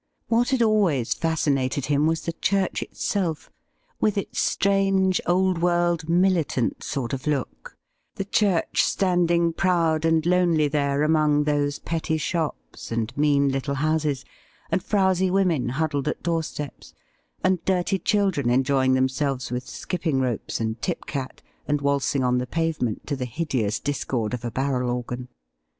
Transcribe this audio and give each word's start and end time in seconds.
What 0.29 0.49
had 0.49 0.63
always 0.63 1.13
fascinated 1.13 1.85
him 1.85 2.07
was 2.07 2.21
the 2.21 2.33
church 2.33 2.81
itself, 2.81 3.51
with 3.99 4.17
its 4.17 4.39
strange, 4.39 5.21
old 5.27 5.59
world, 5.59 6.09
militant 6.09 6.83
sort 6.83 7.13
of 7.13 7.27
look, 7.27 7.77
the 8.15 8.25
church 8.25 8.83
standing 8.83 9.53
proud 9.53 10.03
and 10.03 10.25
lonely 10.25 10.67
there 10.67 11.03
among 11.03 11.43
those 11.43 11.77
petty 11.77 12.17
shops 12.17 12.91
and 12.91 13.15
mean 13.15 13.49
little 13.49 13.75
houses, 13.75 14.25
and 14.71 14.81
frowzy 14.81 15.29
women 15.29 15.69
huddled 15.69 16.07
at 16.07 16.23
doorsteps, 16.23 16.95
and 17.43 17.63
dirty 17.63 17.99
children 17.99 18.49
enjoying 18.49 18.95
themselves 18.95 19.51
with 19.51 19.67
skipping 19.69 20.19
ropes 20.19 20.59
and 20.59 20.81
tip 20.81 21.05
cat, 21.05 21.43
and 21.67 21.79
waltzing 21.79 22.23
on 22.23 22.39
the 22.39 22.47
pavement 22.47 23.05
to 23.05 23.15
the 23.15 23.25
hideous 23.25 23.79
discord 23.79 24.33
of 24.33 24.43
a 24.43 24.49
barrel 24.49 24.89
organ. 24.89 25.27